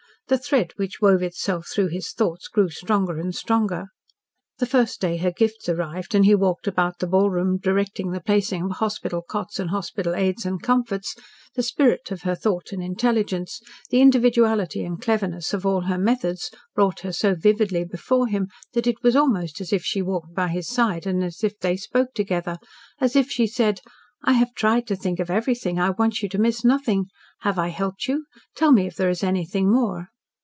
The 0.27 0.37
thread 0.37 0.71
which 0.77 1.01
wove 1.01 1.21
itself 1.21 1.67
through 1.67 1.89
his 1.89 2.11
thoughts 2.13 2.47
grew 2.47 2.69
stronger 2.69 3.19
and 3.19 3.35
stronger. 3.35 3.87
The 4.59 4.65
first 4.65 5.01
day 5.01 5.17
her 5.17 5.29
gifts 5.31 5.67
arrived 5.67 6.15
and 6.15 6.23
he 6.23 6.33
walked 6.35 6.67
about 6.67 6.99
the 6.99 7.07
ballroom 7.07 7.49
ward 7.49 7.61
directing 7.63 8.11
the 8.11 8.21
placing 8.21 8.63
of 8.63 8.71
hospital 8.77 9.23
cots 9.27 9.59
and 9.59 9.71
hospital 9.71 10.15
aids 10.15 10.45
and 10.45 10.63
comforts, 10.63 11.15
the 11.55 11.61
spirit 11.63 12.11
of 12.11 12.21
her 12.21 12.33
thought 12.33 12.71
and 12.71 12.81
intelligence, 12.81 13.59
the 13.89 13.99
individuality 13.99 14.85
and 14.85 15.01
cleverness 15.01 15.53
of 15.53 15.65
all 15.65 15.81
her 15.81 15.97
methods, 15.97 16.49
brought 16.73 17.01
her 17.01 17.11
so 17.11 17.35
vividly 17.35 17.83
before 17.83 18.27
him 18.27 18.47
that 18.71 18.87
it 18.87 19.03
was 19.03 19.17
almost 19.17 19.59
as 19.59 19.73
if 19.73 19.83
she 19.83 20.01
walked 20.01 20.33
by 20.33 20.47
his 20.47 20.69
side, 20.69 21.05
as 21.05 21.43
if 21.43 21.59
they 21.59 21.75
spoke 21.75 22.13
together, 22.13 22.55
as 23.01 23.17
if 23.17 23.29
she 23.29 23.45
said, 23.47 23.81
"I 24.23 24.31
have 24.33 24.53
tried 24.53 24.87
to 24.87 24.95
think 24.95 25.19
of 25.19 25.29
everything. 25.29 25.77
I 25.77 25.89
want 25.89 26.23
you 26.23 26.29
to 26.29 26.37
miss 26.39 26.63
nothing. 26.63 27.07
Have 27.39 27.59
I 27.59 27.67
helped 27.67 28.07
you? 28.07 28.23
Tell 28.55 28.71
me 28.71 28.87
if 28.87 28.95
there 28.95 29.09
is 29.09 29.25
anything 29.25 29.69
more." 29.69 30.07